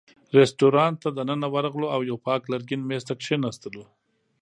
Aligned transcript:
رېستورانت 0.37 0.95
ته 1.03 1.09
دننه 1.17 1.47
ورغلو 1.53 1.87
او 1.95 1.99
یوه 2.09 2.23
پاک 2.25 2.41
لرګین 2.51 2.81
مېز 2.89 3.03
ته 3.09 3.13
کېناستو. 3.23 3.73